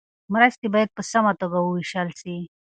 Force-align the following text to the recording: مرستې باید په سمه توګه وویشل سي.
مرستې 0.33 0.67
باید 0.73 0.89
په 0.97 1.01
سمه 1.11 1.31
توګه 1.41 1.57
وویشل 1.61 2.09
سي. 2.21 2.37